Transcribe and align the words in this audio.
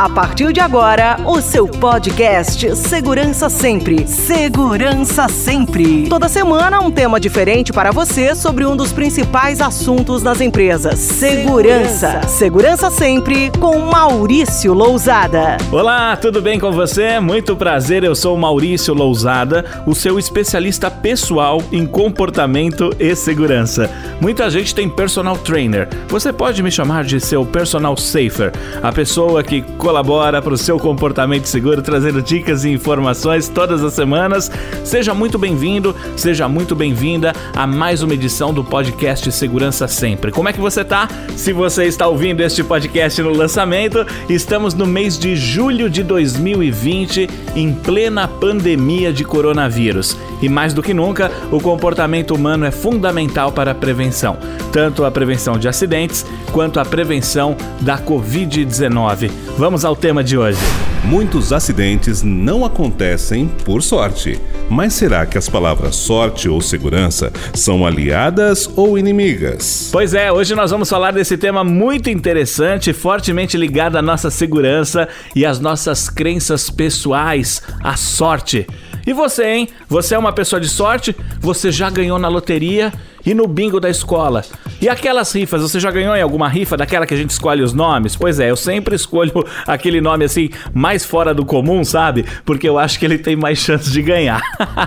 A 0.00 0.08
partir 0.08 0.50
de 0.50 0.60
agora, 0.60 1.18
o 1.26 1.42
seu 1.42 1.68
podcast 1.68 2.74
Segurança 2.74 3.50
Sempre. 3.50 4.08
Segurança 4.08 5.28
Sempre. 5.28 6.08
Toda 6.08 6.26
semana, 6.26 6.80
um 6.80 6.90
tema 6.90 7.20
diferente 7.20 7.70
para 7.70 7.90
você 7.90 8.34
sobre 8.34 8.64
um 8.64 8.74
dos 8.74 8.94
principais 8.94 9.60
assuntos 9.60 10.22
das 10.22 10.40
empresas. 10.40 10.98
Segurança. 10.98 12.22
Segurança 12.28 12.90
Sempre 12.90 13.50
com 13.60 13.78
Maurício 13.78 14.72
Lousada. 14.72 15.58
Olá, 15.70 16.16
tudo 16.16 16.40
bem 16.40 16.58
com 16.58 16.72
você? 16.72 17.20
Muito 17.20 17.54
prazer, 17.54 18.02
eu 18.02 18.14
sou 18.14 18.38
Maurício 18.38 18.94
Lousada, 18.94 19.66
o 19.86 19.94
seu 19.94 20.18
especialista 20.18 20.90
pessoal 20.90 21.62
em 21.70 21.84
comportamento 21.84 22.90
e 22.98 23.14
segurança. 23.14 23.90
Muita 24.18 24.48
gente 24.48 24.74
tem 24.74 24.88
personal 24.88 25.36
trainer. 25.36 25.90
Você 26.08 26.32
pode 26.32 26.62
me 26.62 26.70
chamar 26.70 27.04
de 27.04 27.20
seu 27.20 27.44
personal 27.44 27.98
safer, 27.98 28.50
a 28.82 28.90
pessoa 28.90 29.42
que 29.42 29.60
colabora 29.90 30.40
para 30.40 30.54
o 30.54 30.56
seu 30.56 30.78
comportamento 30.78 31.46
seguro, 31.46 31.82
trazendo 31.82 32.22
dicas 32.22 32.64
e 32.64 32.70
informações 32.70 33.48
todas 33.48 33.82
as 33.82 33.92
semanas. 33.92 34.48
Seja 34.84 35.12
muito 35.12 35.36
bem-vindo, 35.36 35.96
seja 36.16 36.48
muito 36.48 36.76
bem-vinda 36.76 37.32
a 37.56 37.66
mais 37.66 38.00
uma 38.00 38.14
edição 38.14 38.54
do 38.54 38.62
podcast 38.62 39.32
Segurança 39.32 39.88
Sempre. 39.88 40.30
Como 40.30 40.48
é 40.48 40.52
que 40.52 40.60
você 40.60 40.84
tá? 40.84 41.08
Se 41.36 41.52
você 41.52 41.86
está 41.86 42.06
ouvindo 42.06 42.40
este 42.40 42.62
podcast 42.62 43.20
no 43.20 43.32
lançamento, 43.32 44.06
estamos 44.28 44.74
no 44.74 44.86
mês 44.86 45.18
de 45.18 45.34
julho 45.34 45.90
de 45.90 46.04
2020, 46.04 47.28
em 47.56 47.72
plena 47.72 48.28
pandemia 48.28 49.12
de 49.12 49.24
coronavírus. 49.24 50.16
E 50.40 50.48
mais 50.48 50.72
do 50.72 50.84
que 50.84 50.94
nunca, 50.94 51.32
o 51.50 51.60
comportamento 51.60 52.32
humano 52.32 52.64
é 52.64 52.70
fundamental 52.70 53.50
para 53.50 53.72
a 53.72 53.74
prevenção, 53.74 54.38
tanto 54.72 55.04
a 55.04 55.10
prevenção 55.10 55.58
de 55.58 55.66
acidentes 55.66 56.24
quanto 56.52 56.78
a 56.78 56.84
prevenção 56.84 57.56
da 57.80 57.98
Covid-19. 57.98 59.30
Vamos 59.58 59.79
Vamos 59.80 59.84
ao 59.86 59.96
tema 59.96 60.22
de 60.22 60.36
hoje. 60.36 60.60
Muitos 61.02 61.54
acidentes 61.54 62.22
não 62.22 62.66
acontecem 62.66 63.48
por 63.64 63.82
sorte. 63.82 64.38
Mas 64.68 64.92
será 64.92 65.24
que 65.24 65.38
as 65.38 65.48
palavras 65.48 65.96
sorte 65.96 66.50
ou 66.50 66.60
segurança 66.60 67.32
são 67.54 67.86
aliadas 67.86 68.68
ou 68.76 68.98
inimigas? 68.98 69.88
Pois 69.90 70.12
é, 70.12 70.30
hoje 70.30 70.54
nós 70.54 70.70
vamos 70.70 70.90
falar 70.90 71.12
desse 71.12 71.38
tema 71.38 71.64
muito 71.64 72.10
interessante, 72.10 72.92
fortemente 72.92 73.56
ligado 73.56 73.96
à 73.96 74.02
nossa 74.02 74.30
segurança 74.30 75.08
e 75.34 75.46
às 75.46 75.58
nossas 75.58 76.10
crenças 76.10 76.68
pessoais, 76.68 77.62
a 77.82 77.96
sorte. 77.96 78.66
E 79.06 79.14
você, 79.14 79.46
hein? 79.46 79.68
Você 79.88 80.14
é 80.14 80.18
uma 80.18 80.32
pessoa 80.32 80.60
de 80.60 80.68
sorte? 80.68 81.16
Você 81.40 81.72
já 81.72 81.88
ganhou 81.88 82.18
na 82.18 82.28
loteria 82.28 82.92
e 83.24 83.34
no 83.34 83.46
bingo 83.46 83.80
da 83.80 83.90
escola? 83.90 84.44
E 84.80 84.88
aquelas 84.88 85.30
rifas, 85.34 85.60
você 85.60 85.78
já 85.78 85.90
ganhou 85.90 86.16
em 86.16 86.22
alguma 86.22 86.48
rifa 86.48 86.76
daquela 86.76 87.06
que 87.06 87.12
a 87.12 87.16
gente 87.16 87.30
escolhe 87.30 87.62
os 87.62 87.74
nomes? 87.74 88.16
Pois 88.16 88.40
é, 88.40 88.50
eu 88.50 88.56
sempre 88.56 88.96
escolho 88.96 89.32
aquele 89.66 90.00
nome 90.00 90.24
assim 90.24 90.50
mais 90.72 91.04
fora 91.04 91.34
do 91.34 91.44
comum, 91.44 91.84
sabe? 91.84 92.24
Porque 92.44 92.68
eu 92.68 92.78
acho 92.78 92.98
que 92.98 93.04
ele 93.04 93.18
tem 93.18 93.36
mais 93.36 93.58
chance 93.58 93.90
de 93.90 94.00
ganhar. 94.00 94.40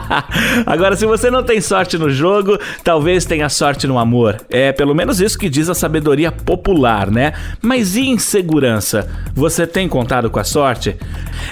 Agora, 0.66 0.96
se 0.96 1.06
você 1.06 1.30
não 1.30 1.44
tem 1.44 1.62
sorte 1.62 1.98
no 1.98 2.10
jogo, 2.10 2.58
talvez 2.84 3.26
tenha 3.26 3.50
sorte 3.50 3.86
no 3.86 4.00
amor. 4.00 4.42
É 4.50 4.72
pelo 4.72 4.96
menos 4.96 5.22
isso 5.22 5.38
que 5.38 5.50
diz 5.50 5.70
a 5.70 5.76
sabedoria 5.76 6.32
popular, 6.32 7.12
né? 7.12 7.34
Mas 7.62 7.96
e 7.96 8.10
insegurança? 8.10 9.08
Você 9.36 9.68
tem 9.68 9.88
contado 9.88 10.30
com 10.30 10.40
a 10.40 10.44
sorte? 10.44 10.96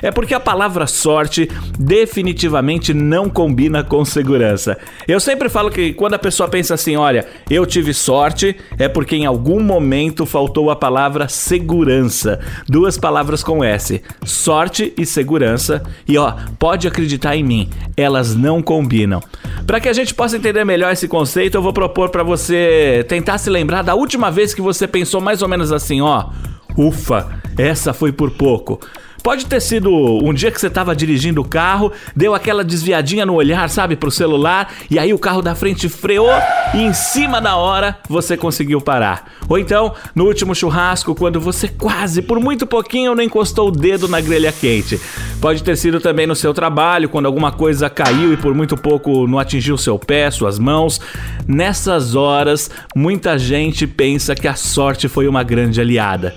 É 0.01 0.11
porque 0.11 0.33
a 0.33 0.39
palavra 0.39 0.87
sorte 0.87 1.49
definitivamente 1.77 2.93
não 2.93 3.29
combina 3.29 3.83
com 3.83 4.03
segurança. 4.03 4.77
Eu 5.07 5.19
sempre 5.19 5.49
falo 5.49 5.69
que 5.69 5.93
quando 5.93 6.15
a 6.15 6.19
pessoa 6.19 6.49
pensa 6.49 6.70
assim, 6.73 6.95
olha, 6.95 7.25
eu 7.49 7.65
tive 7.65 7.93
sorte 7.93 8.21
sorte 8.21 8.55
é 8.77 8.87
porque 8.87 9.15
em 9.15 9.25
algum 9.25 9.59
momento 9.59 10.25
faltou 10.25 10.69
a 10.69 10.75
palavra 10.75 11.27
segurança. 11.27 12.39
Duas 12.67 12.97
palavras 12.97 13.43
com 13.43 13.63
S: 13.63 14.01
sorte 14.23 14.93
e 14.97 15.05
segurança. 15.05 15.83
E 16.07 16.17
ó, 16.17 16.33
pode 16.59 16.87
acreditar 16.87 17.35
em 17.35 17.43
mim, 17.43 17.69
elas 17.95 18.35
não 18.35 18.61
combinam. 18.61 19.21
Para 19.65 19.79
que 19.79 19.89
a 19.89 19.93
gente 19.93 20.13
possa 20.13 20.37
entender 20.37 20.63
melhor 20.63 20.91
esse 20.91 21.07
conceito, 21.07 21.55
eu 21.55 21.61
vou 21.61 21.73
propor 21.73 22.09
para 22.09 22.23
você 22.23 23.05
tentar 23.07 23.37
se 23.37 23.49
lembrar 23.49 23.81
da 23.81 23.95
última 23.95 24.29
vez 24.31 24.53
que 24.53 24.61
você 24.61 24.87
pensou 24.87 25.21
mais 25.21 25.41
ou 25.41 25.47
menos 25.47 25.71
assim, 25.71 26.01
ó. 26.01 26.29
Ufa, 26.77 27.27
essa 27.57 27.93
foi 27.93 28.11
por 28.11 28.31
pouco. 28.31 28.79
Pode 29.23 29.45
ter 29.45 29.61
sido 29.61 29.91
um 29.91 30.33
dia 30.33 30.49
que 30.49 30.59
você 30.59 30.65
estava 30.65 30.95
dirigindo 30.95 31.41
o 31.41 31.47
carro, 31.47 31.91
deu 32.15 32.33
aquela 32.33 32.63
desviadinha 32.63 33.23
no 33.23 33.35
olhar, 33.35 33.69
sabe, 33.69 33.95
pro 33.95 34.09
celular, 34.09 34.73
e 34.89 34.97
aí 34.97 35.13
o 35.13 35.19
carro 35.19 35.43
da 35.43 35.53
frente 35.53 35.87
freou 35.87 36.31
e 36.73 36.81
em 36.81 36.91
cima 36.91 37.39
da 37.39 37.55
hora 37.55 37.99
você 38.09 38.35
conseguiu 38.35 38.81
parar. 38.81 39.31
Ou 39.47 39.59
então, 39.59 39.93
no 40.15 40.25
último 40.25 40.55
churrasco, 40.55 41.13
quando 41.13 41.39
você 41.39 41.67
quase, 41.67 42.21
por 42.23 42.39
muito 42.39 42.65
pouquinho, 42.65 43.13
não 43.13 43.23
encostou 43.23 43.67
o 43.67 43.71
dedo 43.71 44.07
na 44.07 44.19
grelha 44.19 44.51
quente. 44.51 44.99
Pode 45.39 45.61
ter 45.61 45.77
sido 45.77 45.99
também 45.99 46.25
no 46.25 46.35
seu 46.35 46.51
trabalho, 46.51 47.07
quando 47.07 47.27
alguma 47.27 47.51
coisa 47.51 47.91
caiu 47.91 48.33
e 48.33 48.37
por 48.37 48.55
muito 48.55 48.75
pouco 48.75 49.27
não 49.27 49.37
atingiu 49.37 49.77
seu 49.77 49.99
pé, 49.99 50.31
suas 50.31 50.57
mãos. 50.57 50.99
Nessas 51.47 52.15
horas, 52.15 52.71
muita 52.95 53.37
gente 53.37 53.85
pensa 53.85 54.33
que 54.33 54.47
a 54.47 54.55
sorte 54.55 55.07
foi 55.07 55.27
uma 55.27 55.43
grande 55.43 55.79
aliada. 55.79 56.33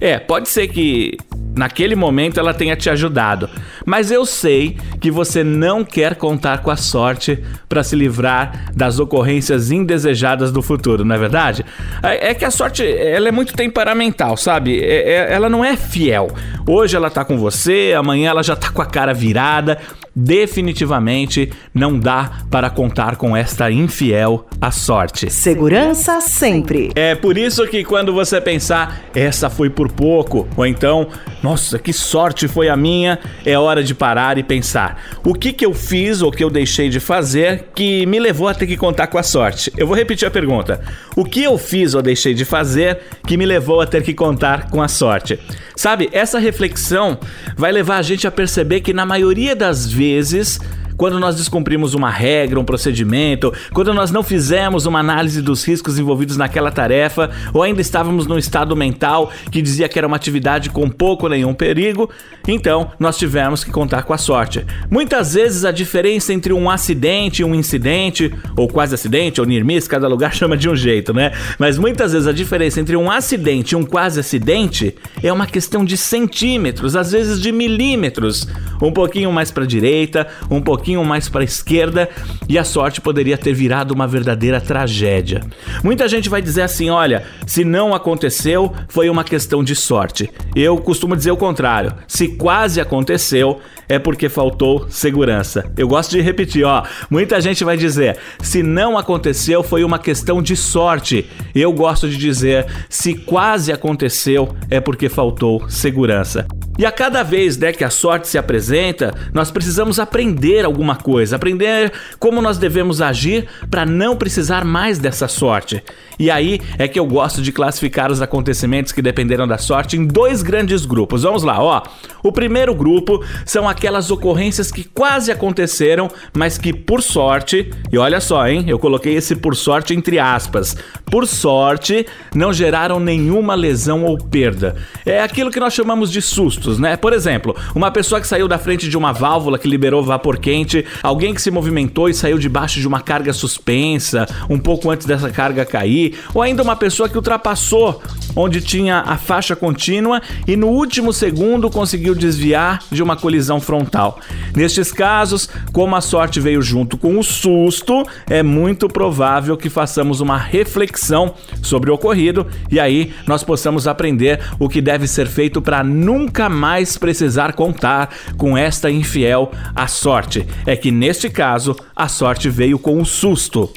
É, 0.00 0.18
pode 0.18 0.48
ser 0.48 0.68
que 0.68 1.16
naquele 1.58 1.96
momento 1.96 2.38
ela 2.38 2.54
tenha 2.54 2.76
te 2.76 2.88
ajudado. 2.88 3.50
Mas 3.84 4.10
eu 4.10 4.24
sei 4.24 4.76
que 5.00 5.10
você 5.10 5.42
não 5.42 5.84
quer 5.84 6.14
contar 6.14 6.58
com 6.58 6.70
a 6.70 6.76
sorte 6.76 7.42
para 7.68 7.82
se 7.82 7.96
livrar 7.96 8.72
das 8.74 8.98
ocorrências 8.98 9.70
indesejadas 9.70 10.52
do 10.52 10.62
futuro, 10.62 11.04
não 11.04 11.14
é 11.14 11.18
verdade? 11.18 11.64
É, 12.02 12.30
é 12.30 12.34
que 12.34 12.44
a 12.44 12.50
sorte 12.50 12.86
ela 12.86 13.28
é 13.28 13.32
muito 13.32 13.54
temperamental, 13.54 14.36
sabe? 14.36 14.80
É, 14.80 15.10
é, 15.10 15.32
ela 15.32 15.48
não 15.48 15.64
é 15.64 15.76
fiel. 15.76 16.28
Hoje 16.66 16.96
ela 16.96 17.10
tá 17.10 17.24
com 17.24 17.36
você, 17.36 17.94
amanhã 17.96 18.30
ela 18.30 18.42
já 18.42 18.54
tá 18.54 18.70
com 18.70 18.80
a 18.80 18.86
cara 18.86 19.12
virada 19.12 19.78
definitivamente 20.18 21.52
não 21.72 21.96
dá 21.96 22.42
para 22.50 22.68
contar 22.68 23.14
com 23.14 23.36
esta 23.36 23.70
infiel 23.70 24.48
a 24.60 24.72
sorte. 24.72 25.30
Segurança 25.30 26.20
sempre. 26.20 26.90
É 26.96 27.14
por 27.14 27.38
isso 27.38 27.64
que 27.68 27.84
quando 27.84 28.12
você 28.12 28.40
pensar, 28.40 29.04
essa 29.14 29.48
foi 29.48 29.70
por 29.70 29.92
pouco, 29.92 30.48
ou 30.56 30.66
então, 30.66 31.06
nossa, 31.40 31.78
que 31.78 31.92
sorte 31.92 32.48
foi 32.48 32.68
a 32.68 32.76
minha, 32.76 33.20
é 33.46 33.56
hora 33.56 33.82
de 33.82 33.94
parar 33.94 34.38
e 34.38 34.42
pensar: 34.42 35.00
o 35.24 35.32
que 35.34 35.52
que 35.52 35.64
eu 35.64 35.72
fiz 35.72 36.20
ou 36.20 36.32
que 36.32 36.42
eu 36.42 36.50
deixei 36.50 36.88
de 36.88 36.98
fazer 36.98 37.66
que 37.72 38.04
me 38.06 38.18
levou 38.18 38.48
a 38.48 38.54
ter 38.54 38.66
que 38.66 38.76
contar 38.76 39.06
com 39.06 39.18
a 39.18 39.22
sorte? 39.22 39.72
Eu 39.76 39.86
vou 39.86 39.94
repetir 39.94 40.26
a 40.26 40.30
pergunta: 40.30 40.80
o 41.14 41.24
que 41.24 41.44
eu 41.44 41.56
fiz 41.56 41.94
ou 41.94 42.02
deixei 42.02 42.34
de 42.34 42.44
fazer 42.44 42.98
que 43.24 43.36
me 43.36 43.46
levou 43.46 43.80
a 43.80 43.86
ter 43.86 44.02
que 44.02 44.12
contar 44.12 44.68
com 44.68 44.82
a 44.82 44.88
sorte? 44.88 45.38
Sabe, 45.78 46.08
essa 46.10 46.40
reflexão 46.40 47.16
vai 47.56 47.70
levar 47.70 47.98
a 47.98 48.02
gente 48.02 48.26
a 48.26 48.32
perceber 48.32 48.80
que 48.80 48.92
na 48.92 49.06
maioria 49.06 49.54
das 49.54 49.86
vezes 49.86 50.58
quando 50.98 51.18
nós 51.20 51.36
descumprimos 51.36 51.94
uma 51.94 52.10
regra, 52.10 52.58
um 52.58 52.64
procedimento, 52.64 53.52
quando 53.72 53.94
nós 53.94 54.10
não 54.10 54.22
fizemos 54.22 54.84
uma 54.84 54.98
análise 54.98 55.40
dos 55.40 55.64
riscos 55.64 55.96
envolvidos 55.98 56.36
naquela 56.36 56.72
tarefa, 56.72 57.30
ou 57.54 57.62
ainda 57.62 57.80
estávamos 57.80 58.26
num 58.26 58.36
estado 58.36 58.74
mental 58.76 59.30
que 59.50 59.62
dizia 59.62 59.88
que 59.88 59.96
era 59.96 60.06
uma 60.06 60.16
atividade 60.16 60.70
com 60.70 60.90
pouco 60.90 61.26
ou 61.26 61.30
nenhum 61.30 61.54
perigo, 61.54 62.10
então 62.46 62.90
nós 62.98 63.16
tivemos 63.16 63.62
que 63.62 63.70
contar 63.70 64.02
com 64.02 64.12
a 64.12 64.18
sorte. 64.18 64.66
Muitas 64.90 65.34
vezes 65.34 65.64
a 65.64 65.70
diferença 65.70 66.32
entre 66.32 66.52
um 66.52 66.68
acidente 66.68 67.42
e 67.42 67.44
um 67.44 67.54
incidente, 67.54 68.34
ou 68.56 68.66
quase 68.66 68.94
acidente, 68.94 69.40
ou 69.40 69.46
near 69.46 69.64
miss, 69.64 69.86
cada 69.86 70.08
lugar 70.08 70.34
chama 70.36 70.56
de 70.56 70.68
um 70.68 70.74
jeito, 70.74 71.14
né? 71.14 71.30
Mas 71.60 71.78
muitas 71.78 72.12
vezes 72.12 72.26
a 72.26 72.32
diferença 72.32 72.80
entre 72.80 72.96
um 72.96 73.08
acidente 73.08 73.72
e 73.72 73.76
um 73.76 73.84
quase 73.84 74.18
acidente 74.18 74.96
é 75.22 75.32
uma 75.32 75.46
questão 75.46 75.84
de 75.84 75.96
centímetros, 75.96 76.96
às 76.96 77.12
vezes 77.12 77.40
de 77.40 77.52
milímetros, 77.52 78.48
um 78.82 78.90
pouquinho 78.90 79.30
mais 79.30 79.52
para 79.52 79.64
direita, 79.64 80.26
um 80.50 80.60
pouquinho 80.60 80.87
pouquinho 80.88 81.04
mais 81.04 81.28
para 81.28 81.42
a 81.42 81.44
esquerda 81.44 82.08
e 82.48 82.58
a 82.58 82.64
sorte 82.64 82.98
poderia 82.98 83.36
ter 83.36 83.52
virado 83.52 83.92
uma 83.92 84.06
verdadeira 84.06 84.58
tragédia. 84.58 85.42
Muita 85.84 86.08
gente 86.08 86.30
vai 86.30 86.40
dizer 86.40 86.62
assim: 86.62 86.88
olha, 86.88 87.24
se 87.46 87.62
não 87.62 87.94
aconteceu, 87.94 88.72
foi 88.88 89.10
uma 89.10 89.22
questão 89.22 89.62
de 89.62 89.74
sorte. 89.74 90.30
Eu 90.56 90.78
costumo 90.78 91.14
dizer 91.14 91.30
o 91.30 91.36
contrário: 91.36 91.92
se 92.06 92.28
quase 92.28 92.80
aconteceu, 92.80 93.60
é 93.86 93.98
porque 93.98 94.30
faltou 94.30 94.86
segurança. 94.88 95.70
Eu 95.76 95.88
gosto 95.88 96.12
de 96.12 96.22
repetir, 96.22 96.64
ó. 96.64 96.82
Muita 97.10 97.38
gente 97.38 97.64
vai 97.64 97.76
dizer: 97.76 98.16
se 98.40 98.62
não 98.62 98.96
aconteceu, 98.96 99.62
foi 99.62 99.84
uma 99.84 99.98
questão 99.98 100.40
de 100.40 100.56
sorte. 100.56 101.28
Eu 101.54 101.70
gosto 101.70 102.08
de 102.08 102.16
dizer: 102.16 102.64
se 102.88 103.12
quase 103.12 103.70
aconteceu, 103.70 104.56
é 104.70 104.80
porque 104.80 105.10
faltou 105.10 105.68
segurança. 105.68 106.46
E 106.78 106.86
a 106.86 106.92
cada 106.92 107.24
vez 107.24 107.58
né, 107.58 107.72
que 107.72 107.82
a 107.82 107.90
sorte 107.90 108.28
se 108.28 108.38
apresenta, 108.38 109.12
nós 109.34 109.50
precisamos 109.50 109.98
aprender 109.98 110.64
alguma 110.64 110.94
coisa, 110.94 111.34
aprender 111.34 111.92
como 112.20 112.40
nós 112.40 112.56
devemos 112.56 113.02
agir 113.02 113.48
para 113.68 113.84
não 113.84 114.16
precisar 114.16 114.64
mais 114.64 114.96
dessa 114.96 115.26
sorte. 115.26 115.82
E 116.20 116.30
aí 116.30 116.60
é 116.78 116.86
que 116.86 116.98
eu 116.98 117.04
gosto 117.04 117.42
de 117.42 117.50
classificar 117.50 118.12
os 118.12 118.22
acontecimentos 118.22 118.92
que 118.92 119.02
dependeram 119.02 119.46
da 119.46 119.58
sorte 119.58 119.96
em 119.96 120.06
dois 120.06 120.40
grandes 120.40 120.86
grupos. 120.86 121.24
Vamos 121.24 121.42
lá, 121.42 121.60
ó. 121.60 121.82
O 122.22 122.30
primeiro 122.30 122.74
grupo 122.74 123.24
são 123.44 123.68
aquelas 123.68 124.10
ocorrências 124.10 124.70
que 124.70 124.84
quase 124.84 125.32
aconteceram, 125.32 126.08
mas 126.32 126.58
que 126.58 126.72
por 126.72 127.02
sorte, 127.02 127.70
e 127.90 127.98
olha 127.98 128.20
só, 128.20 128.46
hein, 128.46 128.64
eu 128.68 128.78
coloquei 128.78 129.14
esse 129.14 129.34
por 129.34 129.56
sorte 129.56 129.94
entre 129.94 130.18
aspas, 130.18 130.76
por 131.10 131.26
sorte, 131.26 132.06
não 132.34 132.52
geraram 132.52 133.00
nenhuma 133.00 133.54
lesão 133.54 134.04
ou 134.04 134.16
perda. 134.16 134.76
É 135.04 135.22
aquilo 135.22 135.50
que 135.50 135.60
nós 135.60 135.72
chamamos 135.72 136.10
de 136.10 136.22
susto 136.22 136.67
sustos, 136.68 136.78
né? 136.78 136.96
Por 136.96 137.12
exemplo, 137.12 137.56
uma 137.74 137.90
pessoa 137.90 138.20
que 138.20 138.26
saiu 138.26 138.46
da 138.46 138.58
frente 138.58 138.88
de 138.88 138.96
uma 138.96 139.12
válvula 139.12 139.58
que 139.58 139.68
liberou 139.68 140.02
vapor 140.02 140.38
quente, 140.38 140.84
alguém 141.02 141.32
que 141.32 141.40
se 141.40 141.50
movimentou 141.50 142.08
e 142.08 142.14
saiu 142.14 142.38
debaixo 142.38 142.80
de 142.80 142.86
uma 142.86 143.00
carga 143.00 143.32
suspensa, 143.32 144.26
um 144.50 144.58
pouco 144.58 144.90
antes 144.90 145.06
dessa 145.06 145.30
carga 145.30 145.64
cair, 145.64 146.18
ou 146.34 146.42
ainda 146.42 146.62
uma 146.62 146.76
pessoa 146.76 147.08
que 147.08 147.16
ultrapassou 147.16 148.02
onde 148.36 148.60
tinha 148.60 149.00
a 149.00 149.16
faixa 149.16 149.56
contínua 149.56 150.20
e 150.46 150.56
no 150.56 150.68
último 150.68 151.12
segundo 151.12 151.70
conseguiu 151.70 152.14
desviar 152.14 152.80
de 152.90 153.02
uma 153.02 153.16
colisão 153.16 153.60
frontal. 153.60 154.20
Nestes 154.54 154.92
casos, 154.92 155.48
como 155.72 155.96
a 155.96 156.00
sorte 156.00 156.40
veio 156.40 156.60
junto 156.62 156.96
com 156.96 157.18
o 157.18 157.22
susto, 157.22 158.06
é 158.28 158.42
muito 158.42 158.88
provável 158.88 159.56
que 159.56 159.70
façamos 159.70 160.20
uma 160.20 160.36
reflexão 160.36 161.34
sobre 161.62 161.90
o 161.90 161.94
ocorrido 161.94 162.46
e 162.70 162.78
aí 162.78 163.12
nós 163.26 163.42
possamos 163.42 163.86
aprender 163.86 164.40
o 164.58 164.68
que 164.68 164.80
deve 164.80 165.06
ser 165.06 165.26
feito 165.26 165.60
para 165.60 165.82
nunca 165.82 166.48
mais 166.48 166.57
precisar 166.96 167.52
contar 167.52 168.10
com 168.36 168.56
esta 168.56 168.90
infiel 168.90 169.50
a 169.74 169.86
sorte. 169.86 170.46
É 170.66 170.76
que 170.76 170.90
neste 170.90 171.30
caso, 171.30 171.76
a 171.94 172.08
sorte 172.08 172.50
veio 172.50 172.78
com 172.78 173.00
o 173.00 173.06
susto. 173.06 173.72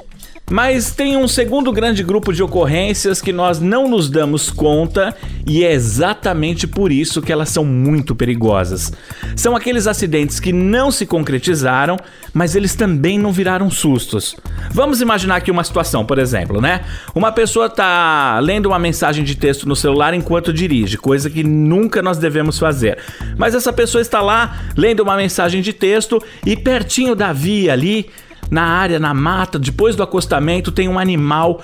Mas 0.52 0.92
tem 0.92 1.16
um 1.16 1.30
segundo 1.30 1.72
grande 1.72 2.04
grupo 2.04 2.34
de 2.34 2.44
ocorrências 2.44 3.22
que 3.22 3.32
nós 3.32 3.62
não 3.62 3.88
nos 3.88 4.10
damos 4.10 4.50
conta 4.52 5.16
e 5.48 5.64
é 5.64 5.72
exatamente 5.72 6.68
por 6.68 6.92
isso 6.92 7.22
que 7.22 7.32
elas 7.32 7.48
são 7.48 7.64
muito 7.64 8.14
perigosas. 8.14 8.92
São 9.34 9.56
aqueles 9.56 9.88
acidentes 9.88 10.42
que 10.42 10.52
não 10.52 10.92
se 10.92 11.06
concretizaram, 11.06 11.96
mas 12.34 12.54
eles 12.54 12.76
também 12.76 13.18
não 13.18 13.32
viraram 13.32 13.70
sustos. 13.70 14.36
Vamos 14.72 15.00
imaginar 15.00 15.38
aqui 15.38 15.50
uma 15.50 15.64
situação, 15.64 16.06
por 16.06 16.20
exemplo, 16.20 16.60
né? 16.60 16.82
Uma 17.16 17.32
pessoa 17.32 17.70
tá 17.70 18.38
lendo 18.42 18.66
uma 18.66 18.78
mensagem 18.78 19.24
de 19.24 19.36
texto 19.36 19.66
no 19.66 19.76
celular 19.76 20.14
enquanto 20.14 20.52
dirige, 20.52 20.98
coisa 20.98 21.30
que 21.30 21.46
nunca 21.46 22.02
nós 22.02 22.18
devemos 22.18 22.60
fazer. 22.60 22.98
Mas 23.38 23.56
essa 23.56 23.72
pessoa 23.72 24.02
está 24.02 24.20
lá 24.20 24.64
lendo 24.76 25.00
uma 25.00 25.16
mensagem 25.16 25.62
de 25.62 25.72
texto 25.72 26.22
e 26.46 26.58
pertinho 26.58 27.16
da 27.16 27.32
via 27.32 27.72
ali 27.72 28.10
na 28.52 28.64
área, 28.64 29.00
na 29.00 29.14
mata, 29.14 29.58
depois 29.58 29.96
do 29.96 30.04
acostamento, 30.04 30.72
tem 30.72 30.90
um 30.90 31.00
animal 31.00 31.62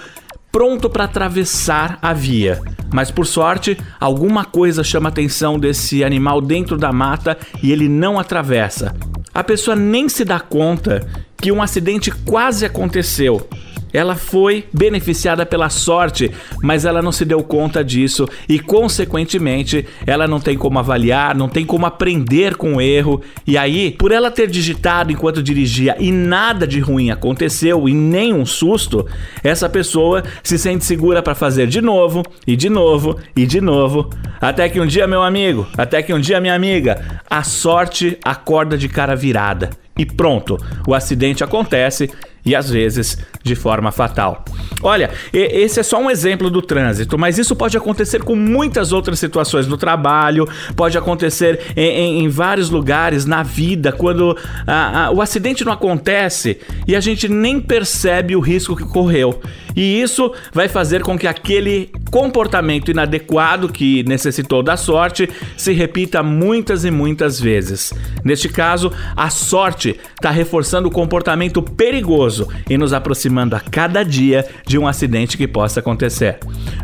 pronto 0.49 0.89
para 0.89 1.03
atravessar 1.03 1.99
a 2.01 2.13
via. 2.13 2.61
Mas 2.91 3.11
por 3.11 3.27
sorte, 3.27 3.77
alguma 3.99 4.45
coisa 4.45 4.83
chama 4.83 5.09
a 5.09 5.11
atenção 5.11 5.59
desse 5.59 6.03
animal 6.03 6.41
dentro 6.41 6.77
da 6.77 6.91
mata 6.93 7.37
e 7.61 7.71
ele 7.71 7.89
não 7.89 8.17
atravessa. 8.17 8.95
A 9.33 9.43
pessoa 9.43 9.75
nem 9.75 10.07
se 10.07 10.23
dá 10.23 10.39
conta 10.39 11.05
que 11.35 11.51
um 11.51 11.61
acidente 11.61 12.09
quase 12.09 12.65
aconteceu 12.65 13.47
ela 13.93 14.15
foi 14.15 14.65
beneficiada 14.73 15.45
pela 15.45 15.69
sorte, 15.69 16.31
mas 16.61 16.85
ela 16.85 17.01
não 17.01 17.11
se 17.11 17.25
deu 17.25 17.43
conta 17.43 17.83
disso 17.83 18.27
e, 18.47 18.59
consequentemente, 18.59 19.85
ela 20.05 20.27
não 20.27 20.39
tem 20.39 20.57
como 20.57 20.79
avaliar, 20.79 21.35
não 21.35 21.49
tem 21.49 21.65
como 21.65 21.85
aprender 21.85 22.55
com 22.55 22.75
o 22.75 22.81
erro. 22.81 23.21
E 23.45 23.57
aí, 23.57 23.91
por 23.91 24.11
ela 24.11 24.31
ter 24.31 24.47
digitado 24.47 25.11
enquanto 25.11 25.43
dirigia 25.43 25.95
e 25.99 26.11
nada 26.11 26.67
de 26.67 26.79
ruim 26.79 27.11
aconteceu 27.11 27.87
e 27.87 27.93
nem 27.93 28.33
um 28.33 28.45
susto, 28.45 29.05
essa 29.43 29.69
pessoa 29.69 30.23
se 30.43 30.57
sente 30.57 30.85
segura 30.85 31.21
para 31.21 31.35
fazer 31.35 31.67
de 31.67 31.81
novo 31.81 32.23
e 32.45 32.55
de 32.55 32.69
novo 32.69 33.17
e 33.35 33.45
de 33.45 33.61
novo, 33.61 34.09
até 34.39 34.69
que 34.69 34.79
um 34.79 34.85
dia, 34.85 35.07
meu 35.07 35.23
amigo, 35.23 35.67
até 35.77 36.01
que 36.01 36.13
um 36.13 36.19
dia, 36.19 36.41
minha 36.41 36.55
amiga, 36.55 37.21
a 37.29 37.43
sorte 37.43 38.17
acorda 38.23 38.77
de 38.77 38.89
cara 38.89 39.15
virada. 39.15 39.69
E 39.97 40.05
pronto, 40.05 40.57
o 40.87 40.93
acidente 40.93 41.43
acontece 41.43 42.09
e 42.45 42.55
às 42.55 42.69
vezes 42.69 43.17
de 43.43 43.55
forma 43.55 43.91
fatal. 43.91 44.43
Olha, 44.81 45.09
esse 45.33 45.79
é 45.79 45.83
só 45.83 45.99
um 45.99 46.09
exemplo 46.09 46.49
do 46.49 46.61
trânsito, 46.61 47.17
mas 47.17 47.37
isso 47.37 47.55
pode 47.55 47.77
acontecer 47.77 48.23
com 48.23 48.35
muitas 48.35 48.91
outras 48.91 49.19
situações 49.19 49.67
no 49.67 49.77
trabalho, 49.77 50.47
pode 50.75 50.97
acontecer 50.97 51.59
em, 51.75 51.89
em, 51.89 52.23
em 52.23 52.29
vários 52.29 52.69
lugares 52.69 53.25
na 53.25 53.43
vida, 53.43 53.91
quando 53.91 54.37
a, 54.65 55.05
a, 55.05 55.11
o 55.11 55.21
acidente 55.21 55.65
não 55.65 55.71
acontece 55.71 56.59
e 56.87 56.95
a 56.95 56.99
gente 56.99 57.27
nem 57.27 57.59
percebe 57.59 58.35
o 58.35 58.39
risco 58.39 58.75
que 58.75 58.85
correu. 58.85 59.39
E 59.75 60.01
isso 60.01 60.33
vai 60.51 60.67
fazer 60.67 61.03
com 61.03 61.17
que 61.17 61.27
aquele 61.27 61.91
comportamento 62.09 62.89
inadequado 62.89 63.69
que 63.69 64.03
necessitou 64.03 64.63
da 64.63 64.75
sorte 64.75 65.29
se 65.55 65.71
repita 65.71 66.23
muitas 66.23 66.83
e 66.83 66.89
muitas 66.89 67.39
vezes. 67.39 67.93
Neste 68.23 68.49
caso, 68.49 68.91
a 69.15 69.29
sorte 69.29 69.99
está 70.15 70.31
reforçando 70.31 70.87
o 70.87 70.91
comportamento 70.91 71.61
perigoso 71.61 72.36
e 72.69 72.77
nos 72.77 72.93
aproximando 72.93 73.55
a 73.55 73.59
cada 73.59 74.03
dia 74.03 74.45
de 74.65 74.77
um 74.77 74.87
acidente 74.87 75.37
que 75.37 75.47
possa 75.47 75.79
acontecer. 75.79 76.39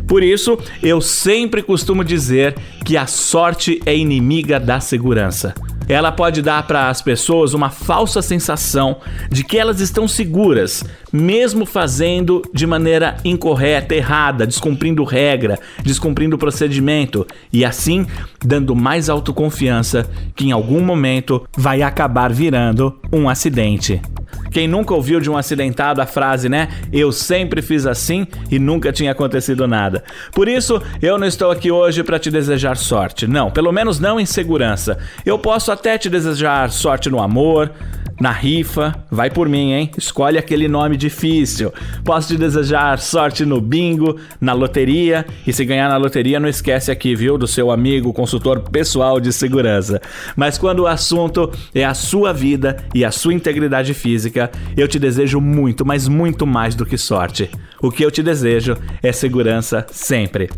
Por 0.06 0.22
isso, 0.22 0.58
eu 0.82 1.00
sempre 1.00 1.62
costumo 1.62 2.02
dizer 2.04 2.54
que 2.84 2.96
a 2.96 3.06
sorte 3.06 3.80
é 3.84 3.96
inimiga 3.96 4.58
da 4.58 4.80
segurança 4.80 5.54
ela 5.88 6.10
pode 6.10 6.40
dar 6.40 6.66
para 6.66 6.88
as 6.88 7.02
pessoas 7.02 7.52
uma 7.54 7.70
falsa 7.70 8.22
sensação 8.22 8.96
de 9.30 9.44
que 9.44 9.58
elas 9.58 9.80
estão 9.80 10.08
seguras, 10.08 10.84
mesmo 11.12 11.66
fazendo 11.66 12.42
de 12.52 12.66
maneira 12.66 13.16
incorreta, 13.24 13.94
errada, 13.94 14.46
descumprindo 14.46 15.04
regra, 15.04 15.58
descumprindo 15.82 16.38
procedimento 16.38 17.26
e 17.52 17.64
assim 17.64 18.06
dando 18.44 18.74
mais 18.74 19.08
autoconfiança 19.08 20.08
que 20.34 20.46
em 20.46 20.52
algum 20.52 20.80
momento 20.80 21.46
vai 21.56 21.82
acabar 21.82 22.32
virando 22.32 22.98
um 23.12 23.28
acidente. 23.28 24.00
Quem 24.54 24.68
nunca 24.68 24.94
ouviu 24.94 25.18
de 25.18 25.28
um 25.28 25.36
acidentado 25.36 26.00
a 26.00 26.06
frase, 26.06 26.48
né? 26.48 26.68
Eu 26.92 27.10
sempre 27.10 27.60
fiz 27.60 27.86
assim 27.86 28.24
e 28.48 28.56
nunca 28.56 28.92
tinha 28.92 29.10
acontecido 29.10 29.66
nada. 29.66 30.04
Por 30.30 30.46
isso, 30.46 30.80
eu 31.02 31.18
não 31.18 31.26
estou 31.26 31.50
aqui 31.50 31.72
hoje 31.72 32.04
para 32.04 32.20
te 32.20 32.30
desejar 32.30 32.76
sorte. 32.76 33.26
Não, 33.26 33.50
pelo 33.50 33.72
menos 33.72 33.98
não 33.98 34.20
em 34.20 34.24
segurança. 34.24 34.96
Eu 35.26 35.40
posso 35.40 35.72
até 35.72 35.98
te 35.98 36.08
desejar 36.08 36.70
sorte 36.70 37.10
no 37.10 37.20
amor, 37.20 37.72
na 38.20 38.30
rifa, 38.30 38.94
vai 39.10 39.30
por 39.30 39.48
mim, 39.48 39.72
hein? 39.72 39.90
Escolhe 39.96 40.38
aquele 40.38 40.68
nome 40.68 40.96
difícil. 40.96 41.72
Posso 42.04 42.28
te 42.28 42.36
desejar 42.36 42.98
sorte 42.98 43.44
no 43.44 43.60
bingo, 43.60 44.16
na 44.40 44.52
loteria. 44.52 45.26
E 45.46 45.52
se 45.52 45.64
ganhar 45.64 45.88
na 45.88 45.96
loteria, 45.96 46.38
não 46.38 46.48
esquece 46.48 46.90
aqui, 46.90 47.14
viu? 47.14 47.36
Do 47.36 47.46
seu 47.46 47.70
amigo 47.70 48.12
consultor 48.12 48.60
pessoal 48.60 49.20
de 49.20 49.32
segurança. 49.32 50.00
Mas 50.36 50.56
quando 50.58 50.80
o 50.80 50.86
assunto 50.86 51.50
é 51.74 51.84
a 51.84 51.94
sua 51.94 52.32
vida 52.32 52.76
e 52.94 53.04
a 53.04 53.10
sua 53.10 53.34
integridade 53.34 53.92
física, 53.94 54.50
eu 54.76 54.86
te 54.86 54.98
desejo 54.98 55.40
muito, 55.40 55.84
mas 55.84 56.08
muito 56.08 56.46
mais 56.46 56.74
do 56.74 56.86
que 56.86 56.96
sorte. 56.96 57.50
O 57.84 57.90
que 57.90 58.02
eu 58.02 58.10
te 58.10 58.22
desejo 58.22 58.78
é 59.02 59.12
segurança 59.12 59.84
sempre. 59.90 60.48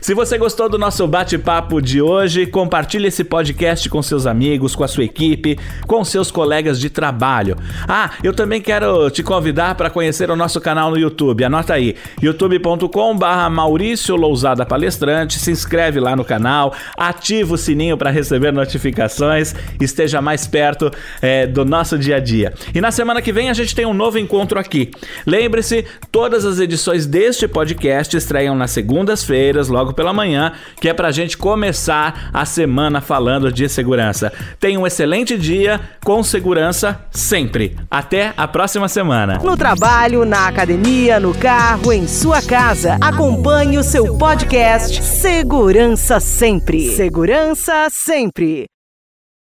Se 0.00 0.14
você 0.14 0.38
gostou 0.38 0.68
do 0.68 0.78
nosso 0.78 1.04
bate-papo 1.08 1.82
de 1.82 2.00
hoje, 2.00 2.46
compartilhe 2.46 3.08
esse 3.08 3.24
podcast 3.24 3.90
com 3.90 4.00
seus 4.00 4.28
amigos, 4.28 4.76
com 4.76 4.84
a 4.84 4.88
sua 4.88 5.02
equipe, 5.02 5.58
com 5.88 6.04
seus 6.04 6.30
colegas 6.30 6.78
de 6.78 6.88
trabalho. 6.88 7.56
Ah, 7.88 8.12
eu 8.22 8.32
também 8.32 8.60
quero 8.62 9.10
te 9.10 9.24
convidar 9.24 9.74
para 9.74 9.90
conhecer 9.90 10.30
o 10.30 10.36
nosso 10.36 10.60
canal 10.60 10.92
no 10.92 10.96
YouTube. 10.96 11.42
Anota 11.42 11.74
aí, 11.74 11.96
youtube.com/barra 12.22 13.50
Maurício 13.50 14.14
Lousada 14.14 14.64
Palestrante. 14.64 15.36
Se 15.36 15.50
inscreve 15.50 15.98
lá 15.98 16.14
no 16.14 16.24
canal, 16.24 16.72
ativa 16.96 17.54
o 17.54 17.58
sininho 17.58 17.98
para 17.98 18.10
receber 18.10 18.52
notificações, 18.52 19.52
esteja 19.80 20.22
mais 20.22 20.46
perto 20.46 20.92
é, 21.20 21.44
do 21.44 21.64
nosso 21.64 21.98
dia 21.98 22.16
a 22.16 22.20
dia. 22.20 22.54
E 22.72 22.80
na 22.80 22.92
semana 22.92 23.20
que 23.20 23.32
vem 23.32 23.50
a 23.50 23.54
gente 23.54 23.74
tem 23.74 23.84
um 23.84 23.94
novo 23.94 24.16
encontro 24.16 24.60
aqui. 24.60 24.92
Lembre-se, 25.26 25.84
todas 26.12 26.44
as 26.44 26.67
edições 26.68 27.06
deste 27.06 27.48
podcast 27.48 28.16
estreiam 28.16 28.54
nas 28.54 28.70
segundas-feiras, 28.70 29.68
logo 29.68 29.92
pela 29.92 30.12
manhã, 30.12 30.52
que 30.80 30.88
é 30.88 30.94
para 30.94 31.08
a 31.08 31.12
gente 31.12 31.36
começar 31.36 32.30
a 32.32 32.44
semana 32.44 33.00
falando 33.00 33.52
de 33.52 33.68
segurança. 33.68 34.32
Tenha 34.60 34.78
um 34.78 34.86
excelente 34.86 35.36
dia 35.36 35.80
com 36.04 36.22
segurança 36.22 36.58
segurança 36.58 37.00
sempre. 37.10 37.76
Até 37.90 38.32
a 38.36 38.46
próxima 38.46 38.88
semana. 38.88 39.38
No 39.38 39.56
trabalho, 39.56 40.24
na 40.24 40.48
academia, 40.48 41.20
no 41.20 41.34
carro, 41.34 41.92
em 41.92 42.06
sua 42.06 42.40
casa. 42.42 42.96
Acompanhe 43.00 43.78
o 43.78 43.82
seu 43.82 44.16
podcast 44.16 45.02
Segurança 45.02 46.20
Sempre. 46.20 46.94
Segurança 46.94 47.88
Sempre. 47.90 48.77